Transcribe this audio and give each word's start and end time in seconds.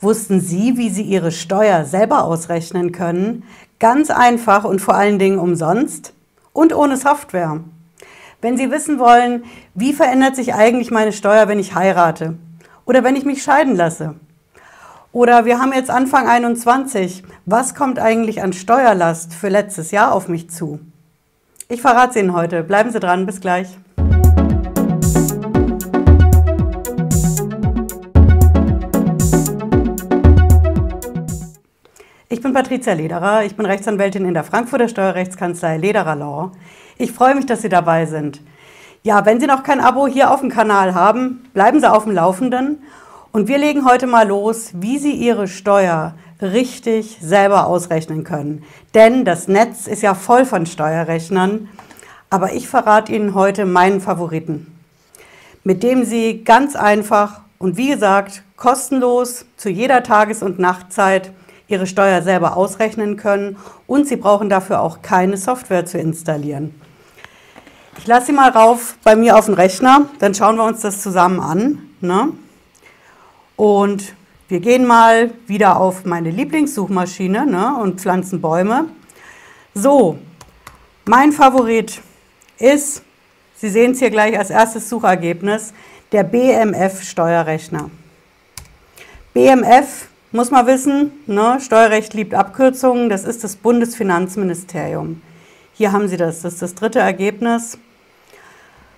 Wussten 0.00 0.40
Sie, 0.40 0.78
wie 0.78 0.88
Sie 0.88 1.02
Ihre 1.02 1.30
Steuer 1.30 1.84
selber 1.84 2.24
ausrechnen 2.24 2.90
können? 2.90 3.42
Ganz 3.78 4.10
einfach 4.10 4.64
und 4.64 4.80
vor 4.80 4.94
allen 4.94 5.18
Dingen 5.18 5.38
umsonst 5.38 6.14
und 6.54 6.74
ohne 6.74 6.96
Software. 6.96 7.60
Wenn 8.40 8.56
Sie 8.56 8.70
wissen 8.70 8.98
wollen, 8.98 9.44
wie 9.74 9.92
verändert 9.92 10.36
sich 10.36 10.54
eigentlich 10.54 10.90
meine 10.90 11.12
Steuer, 11.12 11.48
wenn 11.48 11.58
ich 11.58 11.74
heirate 11.74 12.34
oder 12.86 13.04
wenn 13.04 13.14
ich 13.14 13.26
mich 13.26 13.42
scheiden 13.42 13.76
lasse? 13.76 14.14
Oder 15.12 15.44
wir 15.44 15.60
haben 15.60 15.72
jetzt 15.74 15.90
Anfang 15.90 16.28
21. 16.28 17.24
Was 17.44 17.74
kommt 17.74 17.98
eigentlich 17.98 18.42
an 18.42 18.54
Steuerlast 18.54 19.34
für 19.34 19.48
letztes 19.48 19.90
Jahr 19.90 20.12
auf 20.12 20.28
mich 20.28 20.48
zu? 20.48 20.80
Ich 21.68 21.82
verrate 21.82 22.10
es 22.10 22.16
Ihnen 22.16 22.32
heute. 22.32 22.62
Bleiben 22.62 22.90
Sie 22.90 23.00
dran. 23.00 23.26
Bis 23.26 23.40
gleich. 23.40 23.68
Ich 32.40 32.42
bin 32.42 32.54
Patricia 32.54 32.94
Lederer, 32.94 33.44
ich 33.44 33.54
bin 33.54 33.66
Rechtsanwältin 33.66 34.24
in 34.24 34.32
der 34.32 34.44
Frankfurter 34.44 34.88
Steuerrechtskanzlei 34.88 35.76
Lederer 35.76 36.16
Law. 36.16 36.52
Ich 36.96 37.12
freue 37.12 37.34
mich, 37.34 37.44
dass 37.44 37.60
Sie 37.60 37.68
dabei 37.68 38.06
sind. 38.06 38.40
Ja, 39.02 39.26
wenn 39.26 39.40
Sie 39.40 39.46
noch 39.46 39.62
kein 39.62 39.78
Abo 39.78 40.06
hier 40.06 40.30
auf 40.30 40.40
dem 40.40 40.48
Kanal 40.48 40.94
haben, 40.94 41.44
bleiben 41.52 41.80
Sie 41.80 41.92
auf 41.92 42.04
dem 42.04 42.14
Laufenden. 42.14 42.82
Und 43.30 43.46
wir 43.46 43.58
legen 43.58 43.84
heute 43.84 44.06
mal 44.06 44.26
los, 44.26 44.70
wie 44.72 44.96
Sie 44.96 45.12
Ihre 45.12 45.48
Steuer 45.48 46.14
richtig 46.40 47.18
selber 47.20 47.66
ausrechnen 47.66 48.24
können. 48.24 48.64
Denn 48.94 49.26
das 49.26 49.46
Netz 49.46 49.86
ist 49.86 50.00
ja 50.00 50.14
voll 50.14 50.46
von 50.46 50.64
Steuerrechnern. 50.64 51.68
Aber 52.30 52.54
ich 52.54 52.68
verrate 52.70 53.12
Ihnen 53.12 53.34
heute 53.34 53.66
meinen 53.66 54.00
Favoriten, 54.00 54.78
mit 55.62 55.82
dem 55.82 56.06
Sie 56.06 56.42
ganz 56.42 56.74
einfach 56.74 57.42
und 57.58 57.76
wie 57.76 57.88
gesagt 57.88 58.44
kostenlos 58.56 59.44
zu 59.58 59.68
jeder 59.68 60.02
Tages- 60.02 60.42
und 60.42 60.58
Nachtzeit 60.58 61.32
ihre 61.70 61.86
Steuer 61.86 62.22
selber 62.22 62.56
ausrechnen 62.56 63.16
können 63.16 63.56
und 63.86 64.08
sie 64.08 64.16
brauchen 64.16 64.48
dafür 64.48 64.80
auch 64.80 65.02
keine 65.02 65.36
Software 65.36 65.86
zu 65.86 65.98
installieren. 65.98 66.74
Ich 67.98 68.06
lasse 68.06 68.26
sie 68.26 68.32
mal 68.32 68.50
rauf 68.50 68.96
bei 69.04 69.16
mir 69.16 69.36
auf 69.36 69.46
den 69.46 69.54
Rechner, 69.54 70.06
dann 70.18 70.34
schauen 70.34 70.56
wir 70.56 70.64
uns 70.64 70.80
das 70.80 71.02
zusammen 71.02 71.40
an. 71.40 71.78
Ne? 72.00 72.28
Und 73.56 74.14
wir 74.48 74.60
gehen 74.60 74.86
mal 74.86 75.30
wieder 75.46 75.78
auf 75.78 76.04
meine 76.04 76.30
Lieblingssuchmaschine 76.30 77.46
ne, 77.46 77.76
und 77.76 78.00
pflanzen 78.00 78.40
Bäume. 78.40 78.86
So, 79.74 80.18
mein 81.04 81.32
Favorit 81.32 82.00
ist, 82.58 83.02
Sie 83.60 83.68
sehen 83.68 83.92
es 83.92 83.98
hier 83.98 84.08
gleich 84.08 84.38
als 84.38 84.48
erstes 84.48 84.88
Suchergebnis, 84.88 85.74
der 86.12 86.24
BMF-Steuerrechner. 86.24 87.90
BMF 89.34 90.08
muss 90.32 90.50
man 90.50 90.66
wissen, 90.66 91.12
ne, 91.26 91.58
Steuerrecht 91.60 92.14
liebt 92.14 92.34
Abkürzungen, 92.34 93.08
das 93.08 93.24
ist 93.24 93.42
das 93.42 93.56
Bundesfinanzministerium. 93.56 95.22
Hier 95.74 95.92
haben 95.92 96.08
Sie 96.08 96.16
das, 96.16 96.42
das 96.42 96.54
ist 96.54 96.62
das 96.62 96.74
dritte 96.74 97.00
Ergebnis. 97.00 97.78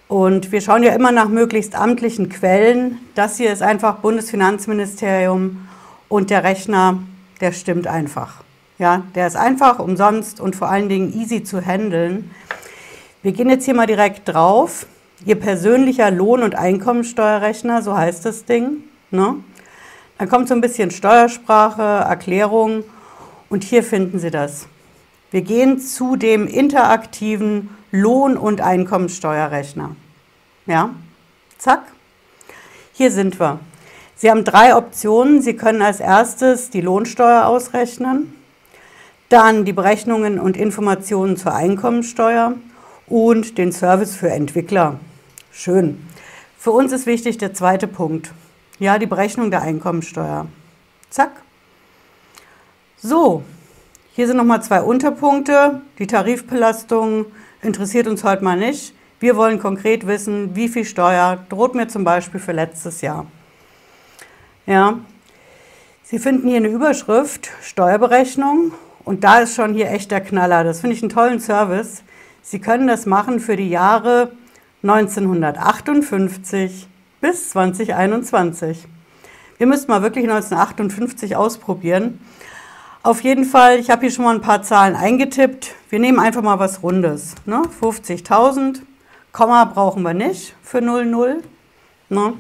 Und 0.09 0.53
wir 0.53 0.61
schauen 0.61 0.83
ja 0.83 0.93
immer 0.93 1.11
nach 1.11 1.29
möglichst 1.29 1.75
amtlichen 1.75 2.29
Quellen. 2.29 2.99
Das 3.15 3.39
hier 3.39 3.51
ist 3.51 3.63
einfach 3.63 3.99
Bundesfinanzministerium 3.99 5.69
und 6.09 6.29
der 6.29 6.45
Rechner, 6.45 6.99
der 7.41 7.53
stimmt 7.53 7.87
einfach. 7.87 8.43
Ja, 8.79 9.05
der 9.15 9.27
ist 9.27 9.37
einfach, 9.37 9.79
umsonst 9.79 10.39
und 10.39 10.55
vor 10.55 10.69
allen 10.69 10.91
Dingen 10.91 11.19
easy 11.19 11.45
zu 11.45 11.65
handeln. 11.65 12.31
Wir 13.23 13.33
gehen 13.33 13.49
jetzt 13.49 13.65
hier 13.65 13.75
mal 13.75 13.87
direkt 13.87 14.29
drauf. 14.29 14.87
Ihr 15.25 15.37
persönlicher 15.37 16.11
Lohn- 16.11 16.43
und 16.43 16.57
Einkommensteuerrechner, 16.57 17.81
so 17.81 17.97
heißt 17.97 18.27
das 18.27 18.45
Ding. 18.45 18.85
Ne? 19.11 19.37
Dann 20.23 20.29
kommt 20.29 20.47
so 20.47 20.55
ein 20.55 20.61
bisschen 20.61 20.93
Steuersprache, 20.93 21.83
Erklärung 21.83 22.85
und 23.51 23.65
hier 23.65 23.83
finden 23.83 24.21
Sie 24.21 24.31
das. 24.31 24.69
Wir 25.33 25.41
gehen 25.41 25.81
zu 25.81 26.15
dem 26.15 26.47
interaktiven 26.47 27.71
Lohn- 27.91 28.37
und 28.37 28.61
Einkommensteuerrechner. 28.61 29.97
Ja, 30.67 30.91
zack. 31.59 31.83
Hier 32.93 33.11
sind 33.11 33.41
wir. 33.41 33.59
Sie 34.15 34.31
haben 34.31 34.45
drei 34.45 34.77
Optionen. 34.77 35.43
Sie 35.43 35.57
können 35.57 35.83
als 35.83 35.99
erstes 35.99 36.71
die 36.71 36.83
Lohnsteuer 36.83 37.47
ausrechnen, 37.47 38.33
dann 39.29 39.65
die 39.65 39.73
Berechnungen 39.73 40.39
und 40.39 40.57
Informationen 40.57 41.37
zur 41.37 41.53
Einkommensteuer 41.53 42.55
und 43.09 43.59
den 43.59 43.73
Service 43.73 44.15
für 44.15 44.31
Entwickler. 44.31 45.01
Schön. 45.51 46.01
Für 46.57 46.71
uns 46.71 46.93
ist 46.93 47.07
wichtig 47.07 47.39
der 47.39 47.55
zweite 47.55 47.89
Punkt. 47.89 48.31
Ja, 48.83 48.99
die 48.99 49.07
Berechnung 49.07 49.53
der 49.53 49.63
Einkommensteuer. 49.63 50.49
Zack. 51.09 51.31
So, 53.01 53.45
hier 54.13 54.27
sind 54.27 54.39
nochmal 54.39 54.61
zwei 54.61 54.83
Unterpunkte. 54.83 55.83
Die 56.01 56.09
Tarifbelastung 56.09 57.27
interessiert 57.61 58.09
uns 58.09 58.25
heute 58.25 58.43
mal 58.43 58.57
nicht. 58.57 58.93
Wir 59.21 59.37
wollen 59.37 59.61
konkret 59.61 60.09
wissen, 60.09 60.57
wie 60.57 60.67
viel 60.67 60.85
Steuer 60.85 61.47
droht 61.49 61.77
mir 61.77 61.87
zum 61.87 62.03
Beispiel 62.03 62.41
für 62.41 62.51
letztes 62.51 63.03
Jahr. 63.03 63.27
Ja, 64.67 64.99
Sie 66.03 66.19
finden 66.19 66.49
hier 66.49 66.57
eine 66.57 66.67
Überschrift, 66.67 67.51
Steuerberechnung. 67.63 68.73
Und 69.05 69.23
da 69.23 69.43
ist 69.43 69.55
schon 69.55 69.75
hier 69.75 69.93
echt 69.93 70.11
der 70.11 70.23
Knaller. 70.23 70.65
Das 70.65 70.81
finde 70.81 70.97
ich 70.97 71.03
einen 71.05 71.11
tollen 71.11 71.39
Service. 71.39 72.03
Sie 72.43 72.59
können 72.59 72.89
das 72.89 73.07
machen 73.07 73.39
für 73.39 73.55
die 73.55 73.71
Jahre 73.71 74.33
1958 74.83 76.89
bis 77.23 77.51
2021. 77.51 78.87
Wir 79.57 79.67
müssten 79.69 79.91
mal 79.91 80.03
wirklich 80.03 80.25
1958 80.25 81.37
ausprobieren. 81.37 82.21
Auf 83.05 83.23
jeden 83.23 83.45
Fall, 83.45 83.79
ich 83.79 83.91
habe 83.91 84.03
hier 84.03 84.11
schon 84.11 84.25
mal 84.25 84.35
ein 84.35 84.41
paar 84.41 84.63
Zahlen 84.63 84.97
eingetippt. 84.97 85.75
Wir 85.89 86.01
nehmen 86.01 86.19
einfach 86.19 86.43
mal 86.43 86.59
was 86.59 86.83
Rundes. 86.83 87.37
Ne? 87.47 87.63
50.000, 87.81 88.81
Komma 89.31 89.65
brauchen 89.65 90.03
wir 90.03 90.15
nicht 90.15 90.57
für 90.65 90.81
00. 90.81 91.43
Ne? 92.09 92.35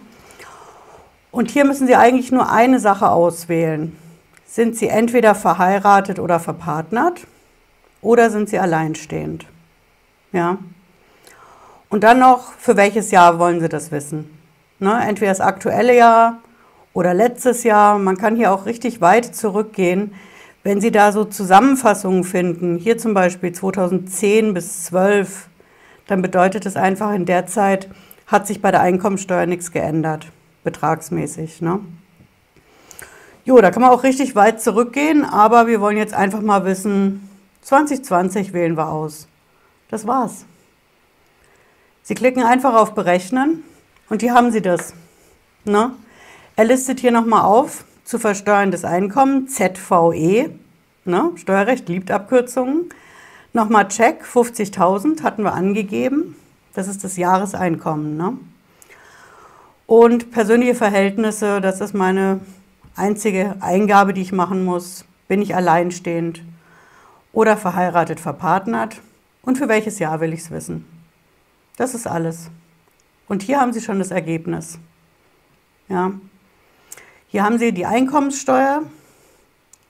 Und 1.30 1.50
hier 1.50 1.64
müssen 1.64 1.86
Sie 1.86 1.94
eigentlich 1.94 2.32
nur 2.32 2.50
eine 2.50 2.80
Sache 2.80 3.08
auswählen. 3.08 3.96
Sind 4.44 4.76
Sie 4.76 4.88
entweder 4.88 5.36
verheiratet 5.36 6.18
oder 6.18 6.40
verpartnert 6.40 7.20
oder 8.00 8.30
sind 8.30 8.48
Sie 8.48 8.58
alleinstehend? 8.58 9.46
Ja. 10.32 10.58
Und 11.88 12.02
dann 12.02 12.18
noch, 12.18 12.52
für 12.58 12.76
welches 12.76 13.12
Jahr 13.12 13.38
wollen 13.38 13.60
Sie 13.60 13.68
das 13.68 13.92
wissen? 13.92 14.41
Ne? 14.82 15.00
Entweder 15.06 15.30
das 15.30 15.40
aktuelle 15.40 15.96
Jahr 15.96 16.40
oder 16.92 17.14
letztes 17.14 17.62
Jahr. 17.62 17.98
Man 17.98 18.16
kann 18.18 18.34
hier 18.34 18.52
auch 18.52 18.66
richtig 18.66 19.00
weit 19.00 19.34
zurückgehen. 19.34 20.12
Wenn 20.64 20.80
Sie 20.80 20.90
da 20.90 21.12
so 21.12 21.24
Zusammenfassungen 21.24 22.24
finden, 22.24 22.78
hier 22.78 22.98
zum 22.98 23.14
Beispiel 23.14 23.52
2010 23.52 24.54
bis 24.54 24.84
12, 24.84 25.48
dann 26.08 26.20
bedeutet 26.20 26.66
es 26.66 26.76
einfach, 26.76 27.14
in 27.14 27.26
der 27.26 27.46
Zeit 27.46 27.88
hat 28.26 28.46
sich 28.46 28.60
bei 28.60 28.72
der 28.72 28.80
Einkommensteuer 28.80 29.46
nichts 29.46 29.70
geändert, 29.70 30.26
betragsmäßig. 30.64 31.62
Ne? 31.62 31.78
Jo, 33.44 33.60
da 33.60 33.70
kann 33.70 33.82
man 33.82 33.90
auch 33.92 34.02
richtig 34.02 34.34
weit 34.34 34.60
zurückgehen, 34.60 35.24
aber 35.24 35.68
wir 35.68 35.80
wollen 35.80 35.96
jetzt 35.96 36.14
einfach 36.14 36.40
mal 36.40 36.64
wissen, 36.64 37.28
2020 37.62 38.52
wählen 38.52 38.76
wir 38.76 38.88
aus. 38.88 39.28
Das 39.90 40.06
war's. 40.08 40.44
Sie 42.02 42.14
klicken 42.14 42.42
einfach 42.42 42.74
auf 42.74 42.94
Berechnen 42.94 43.62
und 44.12 44.20
hier 44.20 44.34
haben 44.34 44.50
Sie 44.50 44.60
das. 44.60 44.92
Ne? 45.64 45.92
Er 46.54 46.66
listet 46.66 47.00
hier 47.00 47.12
nochmal 47.12 47.46
auf, 47.46 47.86
zu 48.04 48.18
versteuerndes 48.18 48.84
Einkommen, 48.84 49.48
ZVE. 49.48 50.50
Ne? 51.06 51.30
Steuerrecht 51.36 51.88
liebt 51.88 52.10
Abkürzungen. 52.10 52.90
Nochmal 53.54 53.88
Check, 53.88 54.22
50.000 54.22 55.22
hatten 55.22 55.44
wir 55.44 55.54
angegeben. 55.54 56.36
Das 56.74 56.88
ist 56.88 57.04
das 57.04 57.16
Jahreseinkommen. 57.16 58.18
Ne? 58.18 58.36
Und 59.86 60.30
persönliche 60.30 60.74
Verhältnisse, 60.74 61.62
das 61.62 61.80
ist 61.80 61.94
meine 61.94 62.40
einzige 62.94 63.56
Eingabe, 63.60 64.12
die 64.12 64.20
ich 64.20 64.32
machen 64.32 64.62
muss. 64.66 65.06
Bin 65.26 65.40
ich 65.40 65.54
alleinstehend 65.56 66.42
oder 67.32 67.56
verheiratet, 67.56 68.20
verpartnert? 68.20 69.00
Und 69.40 69.56
für 69.56 69.68
welches 69.68 69.98
Jahr 69.98 70.20
will 70.20 70.34
ich 70.34 70.40
es 70.40 70.50
wissen? 70.50 70.84
Das 71.78 71.94
ist 71.94 72.06
alles. 72.06 72.50
Und 73.32 73.42
hier 73.42 73.58
haben 73.58 73.72
Sie 73.72 73.80
schon 73.80 73.98
das 73.98 74.10
Ergebnis. 74.10 74.78
Ja. 75.88 76.12
Hier 77.28 77.42
haben 77.42 77.56
Sie 77.56 77.72
die 77.72 77.86
Einkommenssteuer, 77.86 78.82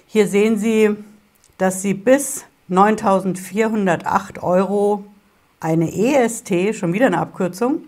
Hier 0.08 0.28
sehen 0.28 0.58
Sie, 0.58 0.96
dass 1.60 1.84
Sie 1.84 1.94
bis 1.94 2.46
9.408 2.72 4.42
Euro 4.42 5.06
eine 5.60 5.92
EST, 5.96 6.76
schon 6.76 6.94
wieder 6.94 7.06
eine 7.06 7.20
Abkürzung, 7.20 7.84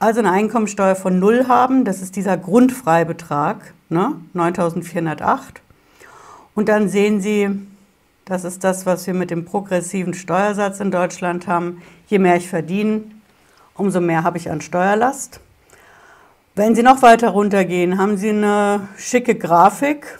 also 0.00 0.18
eine 0.20 0.32
Einkommensteuer 0.32 0.96
von 0.96 1.20
Null 1.20 1.46
haben. 1.46 1.84
Das 1.84 2.02
ist 2.02 2.16
dieser 2.16 2.36
Grundfreibetrag, 2.36 3.74
ne? 3.88 4.16
9.408. 4.34 5.60
Und 6.54 6.68
dann 6.68 6.88
sehen 6.88 7.20
Sie, 7.20 7.48
das 8.24 8.44
ist 8.44 8.64
das, 8.64 8.86
was 8.86 9.06
wir 9.06 9.14
mit 9.14 9.30
dem 9.30 9.44
progressiven 9.44 10.14
Steuersatz 10.14 10.80
in 10.80 10.90
Deutschland 10.90 11.46
haben. 11.46 11.82
Je 12.06 12.18
mehr 12.18 12.36
ich 12.36 12.48
verdiene, 12.48 13.02
umso 13.74 14.00
mehr 14.00 14.22
habe 14.22 14.38
ich 14.38 14.50
an 14.50 14.60
Steuerlast. 14.60 15.40
Wenn 16.54 16.74
Sie 16.74 16.82
noch 16.82 17.02
weiter 17.02 17.30
runtergehen, 17.30 17.98
haben 17.98 18.16
Sie 18.16 18.30
eine 18.30 18.88
schicke 18.96 19.34
Grafik. 19.34 20.18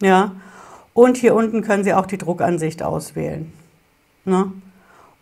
Ja, 0.00 0.32
und 0.94 1.16
hier 1.16 1.34
unten 1.34 1.62
können 1.62 1.84
Sie 1.84 1.94
auch 1.94 2.06
die 2.06 2.18
Druckansicht 2.18 2.82
auswählen, 2.82 3.52
ne? 4.24 4.52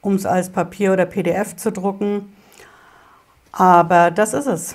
um 0.01 0.15
es 0.15 0.27
als 0.27 0.51
Papier 0.51 0.93
oder 0.93 1.07
PDF 1.07 1.57
zu 1.57 1.71
drucken. 1.71 2.35
Aber 3.53 4.11
das 4.11 4.35
ist 4.35 4.47
es. 4.47 4.75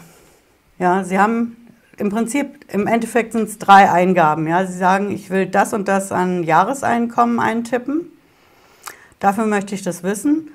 Ja, 0.79 1.03
Sie 1.03 1.19
haben 1.19 1.57
im 1.97 2.09
Prinzip, 2.09 2.65
im 2.73 2.87
Endeffekt 2.87 3.33
sind 3.33 3.49
es 3.49 3.59
drei 3.59 3.91
Eingaben. 3.91 4.47
Ja? 4.47 4.65
Sie 4.65 4.77
sagen, 4.77 5.11
ich 5.11 5.29
will 5.29 5.45
das 5.45 5.73
und 5.73 5.87
das 5.87 6.11
an 6.11 6.43
Jahreseinkommen 6.43 7.39
eintippen. 7.39 8.11
Dafür 9.19 9.45
möchte 9.45 9.75
ich 9.75 9.83
das 9.83 10.03
wissen. 10.03 10.51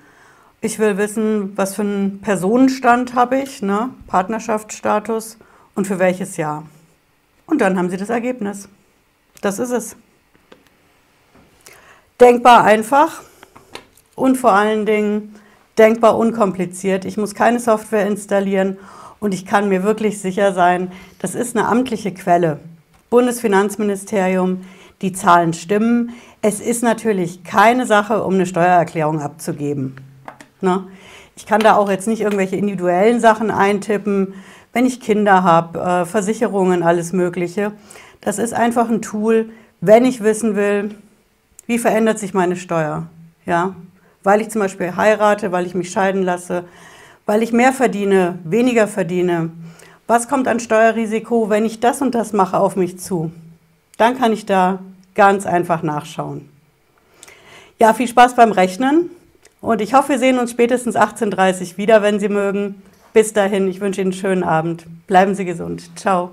Ich 0.60 0.78
will 0.78 0.96
wissen, 0.96 1.56
was 1.56 1.74
für 1.74 1.82
einen 1.82 2.20
Personenstand 2.20 3.14
habe 3.14 3.38
ich, 3.38 3.62
ne? 3.62 3.90
Partnerschaftsstatus 4.06 5.38
und 5.74 5.86
für 5.86 5.98
welches 5.98 6.36
Jahr. 6.36 6.64
Und 7.46 7.60
dann 7.60 7.78
haben 7.78 7.90
Sie 7.90 7.96
das 7.96 8.08
Ergebnis. 8.08 8.68
Das 9.40 9.58
ist 9.58 9.70
es. 9.70 9.96
Denkbar 12.18 12.64
einfach 12.64 13.22
und 14.14 14.36
vor 14.36 14.52
allen 14.52 14.86
Dingen 14.86 15.34
denkbar 15.78 16.16
unkompliziert. 16.16 17.04
Ich 17.04 17.16
muss 17.16 17.34
keine 17.34 17.60
Software 17.60 18.06
installieren 18.06 18.78
und 19.20 19.34
ich 19.34 19.46
kann 19.46 19.68
mir 19.68 19.82
wirklich 19.82 20.20
sicher 20.20 20.52
sein, 20.52 20.92
das 21.18 21.34
ist 21.34 21.56
eine 21.56 21.68
amtliche 21.68 22.12
Quelle. 22.12 22.60
Bundesfinanzministerium, 23.10 24.62
die 25.02 25.12
Zahlen 25.12 25.52
stimmen. 25.52 26.10
Es 26.42 26.60
ist 26.60 26.82
natürlich 26.82 27.44
keine 27.44 27.86
Sache, 27.86 28.22
um 28.22 28.34
eine 28.34 28.46
Steuererklärung 28.46 29.20
abzugeben. 29.20 29.96
Ne? 30.60 30.84
Ich 31.36 31.46
kann 31.46 31.60
da 31.60 31.76
auch 31.76 31.90
jetzt 31.90 32.08
nicht 32.08 32.22
irgendwelche 32.22 32.56
individuellen 32.56 33.20
Sachen 33.20 33.50
eintippen, 33.50 34.34
wenn 34.72 34.86
ich 34.86 35.00
Kinder 35.00 35.42
habe, 35.42 35.78
äh, 35.78 36.04
Versicherungen, 36.04 36.82
alles 36.82 37.12
Mögliche. 37.12 37.72
Das 38.20 38.38
ist 38.38 38.54
einfach 38.54 38.88
ein 38.88 39.02
Tool, 39.02 39.50
wenn 39.80 40.04
ich 40.04 40.22
wissen 40.22 40.56
will, 40.56 40.94
wie 41.66 41.78
verändert 41.78 42.18
sich 42.18 42.34
meine 42.34 42.56
Steuer. 42.56 43.06
Ja? 43.44 43.74
Weil 44.22 44.40
ich 44.40 44.48
zum 44.50 44.60
Beispiel 44.60 44.96
heirate, 44.96 45.52
weil 45.52 45.66
ich 45.66 45.74
mich 45.74 45.90
scheiden 45.90 46.22
lasse, 46.22 46.64
weil 47.26 47.42
ich 47.42 47.52
mehr 47.52 47.72
verdiene, 47.72 48.38
weniger 48.44 48.88
verdiene. 48.88 49.50
Was 50.06 50.28
kommt 50.28 50.48
an 50.48 50.60
Steuerrisiko, 50.60 51.50
wenn 51.50 51.64
ich 51.64 51.80
das 51.80 52.00
und 52.00 52.14
das 52.14 52.32
mache, 52.32 52.58
auf 52.58 52.76
mich 52.76 52.98
zu? 52.98 53.32
Dann 53.98 54.16
kann 54.16 54.32
ich 54.32 54.46
da 54.46 54.78
ganz 55.14 55.44
einfach 55.44 55.82
nachschauen. 55.82 56.48
Ja, 57.78 57.92
viel 57.92 58.08
Spaß 58.08 58.36
beim 58.36 58.52
Rechnen 58.52 59.10
und 59.60 59.80
ich 59.80 59.94
hoffe, 59.94 60.10
wir 60.10 60.18
sehen 60.18 60.38
uns 60.38 60.52
spätestens 60.52 60.96
18.30 60.96 61.72
Uhr 61.72 61.76
wieder, 61.78 62.02
wenn 62.02 62.20
Sie 62.20 62.28
mögen. 62.28 62.80
Bis 63.12 63.32
dahin, 63.32 63.68
ich 63.68 63.80
wünsche 63.80 64.00
Ihnen 64.00 64.12
einen 64.12 64.20
schönen 64.20 64.44
Abend. 64.44 64.86
Bleiben 65.06 65.34
Sie 65.34 65.44
gesund. 65.44 65.90
Ciao. 65.96 66.30